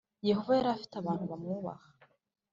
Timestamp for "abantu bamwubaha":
0.97-1.87